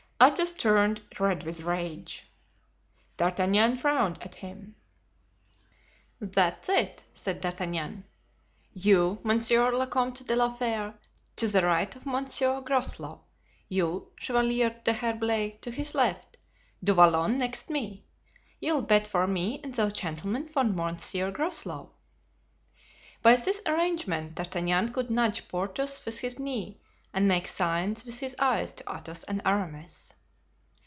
Athos 0.23 0.53
turned 0.53 1.01
red 1.19 1.41
with 1.41 1.61
rage. 1.63 2.29
D'Artagnan 3.17 3.75
frowned 3.75 4.21
at 4.21 4.35
him. 4.35 4.75
"That's 6.19 6.69
it," 6.69 7.01
said 7.11 7.41
D'Artagnan; 7.41 8.03
"you, 8.71 9.17
Monsieur 9.23 9.71
le 9.75 9.87
Comte 9.87 10.23
de 10.23 10.35
la 10.35 10.53
Fere, 10.53 10.93
to 11.37 11.47
the 11.47 11.65
right 11.65 11.95
of 11.95 12.05
Monsieur 12.05 12.61
Groslow. 12.61 13.21
You, 13.67 14.11
Chevalier 14.15 14.69
d'Herblay, 14.83 15.57
to 15.61 15.71
his 15.71 15.95
left. 15.95 16.37
Du 16.83 16.93
Vallon 16.93 17.39
next 17.39 17.71
me. 17.71 18.05
You'll 18.59 18.83
bet 18.83 19.07
for 19.07 19.25
me 19.25 19.59
and 19.63 19.73
those 19.73 19.93
gentlemen 19.93 20.47
for 20.49 20.63
Monsieur 20.63 21.31
Groslow." 21.31 21.95
By 23.23 23.37
this 23.37 23.59
arrangement 23.65 24.35
D'Artagnan 24.35 24.89
could 24.93 25.09
nudge 25.09 25.47
Porthos 25.47 26.05
with 26.05 26.19
his 26.19 26.37
knee 26.37 26.77
and 27.13 27.27
make 27.27 27.45
signs 27.45 28.05
with 28.05 28.19
his 28.19 28.33
eyes 28.39 28.71
to 28.71 28.83
Athos 28.89 29.23
and 29.23 29.41
Aramis. 29.45 30.13